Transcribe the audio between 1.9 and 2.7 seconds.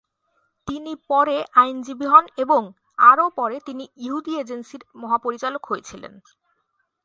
হন এবং